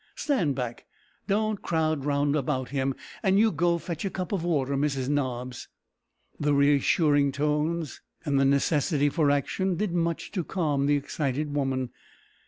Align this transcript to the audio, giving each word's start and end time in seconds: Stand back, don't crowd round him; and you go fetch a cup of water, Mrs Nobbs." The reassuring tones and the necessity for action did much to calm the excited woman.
Stand 0.15 0.55
back, 0.55 0.87
don't 1.27 1.61
crowd 1.61 2.05
round 2.05 2.35
him; 2.69 2.95
and 3.21 3.37
you 3.37 3.51
go 3.51 3.77
fetch 3.77 4.03
a 4.03 4.09
cup 4.09 4.31
of 4.31 4.43
water, 4.43 4.75
Mrs 4.75 5.09
Nobbs." 5.09 5.67
The 6.39 6.55
reassuring 6.55 7.31
tones 7.33 8.01
and 8.25 8.39
the 8.39 8.45
necessity 8.45 9.09
for 9.09 9.29
action 9.29 9.75
did 9.75 9.91
much 9.93 10.31
to 10.31 10.43
calm 10.43 10.87
the 10.87 10.95
excited 10.95 11.53
woman. 11.53 11.91